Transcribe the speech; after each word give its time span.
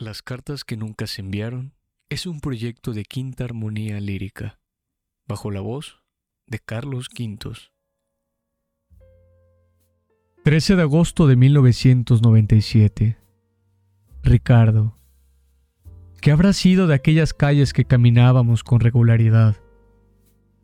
Las 0.00 0.22
cartas 0.22 0.64
que 0.64 0.78
nunca 0.78 1.06
se 1.06 1.20
enviaron 1.20 1.74
es 2.08 2.24
un 2.24 2.40
proyecto 2.40 2.94
de 2.94 3.04
quinta 3.04 3.44
armonía 3.44 4.00
lírica, 4.00 4.58
bajo 5.28 5.50
la 5.50 5.60
voz 5.60 6.00
de 6.46 6.58
Carlos 6.58 7.10
Quintos. 7.10 7.70
13 10.42 10.76
de 10.76 10.82
agosto 10.82 11.26
de 11.26 11.36
1997. 11.36 13.18
Ricardo. 14.22 14.96
¿Qué 16.22 16.30
habrá 16.30 16.54
sido 16.54 16.86
de 16.86 16.94
aquellas 16.94 17.34
calles 17.34 17.74
que 17.74 17.84
caminábamos 17.84 18.64
con 18.64 18.80
regularidad? 18.80 19.58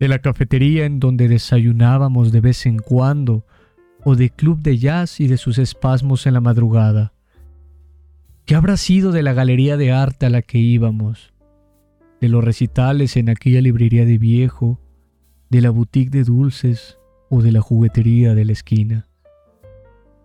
De 0.00 0.08
la 0.08 0.20
cafetería 0.20 0.86
en 0.86 0.98
donde 0.98 1.28
desayunábamos 1.28 2.32
de 2.32 2.40
vez 2.40 2.64
en 2.64 2.78
cuando, 2.78 3.44
o 4.02 4.16
de 4.16 4.30
club 4.30 4.60
de 4.62 4.78
jazz 4.78 5.20
y 5.20 5.26
de 5.28 5.36
sus 5.36 5.58
espasmos 5.58 6.26
en 6.26 6.32
la 6.32 6.40
madrugada 6.40 7.12
¿Qué 8.46 8.54
habrá 8.54 8.76
sido 8.76 9.10
de 9.10 9.24
la 9.24 9.32
galería 9.32 9.76
de 9.76 9.90
arte 9.90 10.24
a 10.24 10.30
la 10.30 10.40
que 10.40 10.58
íbamos? 10.58 11.34
De 12.20 12.28
los 12.28 12.44
recitales 12.44 13.16
en 13.16 13.28
aquella 13.28 13.60
librería 13.60 14.04
de 14.04 14.18
viejo, 14.18 14.80
de 15.50 15.60
la 15.60 15.70
boutique 15.70 16.10
de 16.10 16.22
dulces 16.22 16.96
o 17.28 17.42
de 17.42 17.50
la 17.50 17.60
juguetería 17.60 18.36
de 18.36 18.44
la 18.44 18.52
esquina. 18.52 19.08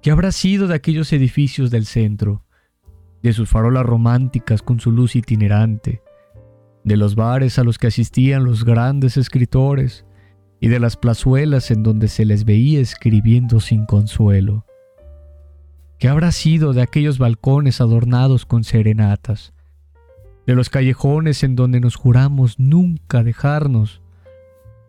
¿Qué 0.04 0.12
habrá 0.12 0.32
sido 0.32 0.68
de 0.68 0.76
aquellos 0.76 1.12
edificios 1.14 1.72
del 1.72 1.88
centro, 1.88 2.46
de 3.24 3.34
sus 3.34 3.50
farolas 3.50 3.88
románticas 3.88 4.62
con 4.62 4.80
su 4.80 4.92
luz 4.92 5.16
itinerante, 5.16 6.04
de 6.84 6.98
los 6.98 7.16
bares 7.16 7.58
a 7.58 7.64
los 7.64 7.80
que 7.80 7.88
asistían 7.88 8.44
los 8.44 8.66
grandes 8.66 9.18
escritores 9.18 10.06
y 10.60 10.68
de 10.68 10.80
las 10.80 10.96
plazuelas 10.96 11.72
en 11.72 11.82
donde 11.82 12.08
se 12.08 12.26
les 12.26 12.46
veía 12.46 12.82
escribiendo 12.82 13.60
sin 13.60 13.88
consuelo? 13.88 14.64
¿Qué 16.02 16.10
habrá 16.10 16.32
sido 16.32 16.74
de 16.74 16.82
aquellos 16.82 17.20
balcones 17.20 17.80
adornados 17.80 18.48
con 18.48 18.64
serenatas? 18.64 19.54
De 20.48 20.56
los 20.56 20.72
callejones 20.72 21.44
en 21.44 21.56
donde 21.56 21.80
nos 21.80 21.96
juramos 21.96 22.60
nunca 22.60 23.24
dejarnos, 23.24 24.02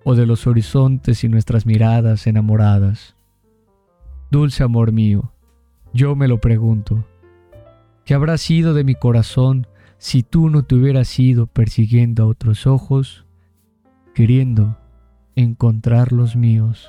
o 0.05 0.15
de 0.15 0.25
los 0.25 0.47
horizontes 0.47 1.23
y 1.23 1.29
nuestras 1.29 1.67
miradas 1.67 2.27
enamoradas. 2.27 3.15
Dulce 4.31 4.63
amor 4.63 4.93
mío, 4.93 5.35
yo 5.93 6.17
me 6.17 6.29
lo 6.29 6.41
pregunto, 6.41 7.05
¿qué 8.07 8.15
habrá 8.15 8.39
sido 8.39 8.73
de 8.73 8.83
mi 8.83 8.95
corazón 8.95 9.67
si 9.99 10.23
tú 10.23 10.49
no 10.49 10.63
te 10.63 10.77
hubieras 10.77 11.19
ido 11.19 11.47
persiguiendo 11.47 12.23
a 12.23 12.27
otros 12.27 12.67
ojos, 12.67 13.27
queriendo 14.15 14.79
encontrar 15.37 16.11
los 16.11 16.37
míos? 16.37 16.89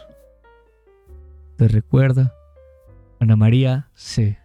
¿Te 1.58 1.68
recuerda? 1.68 2.34
Ana 3.24 3.38
María 3.38 3.88
C. 3.96 4.43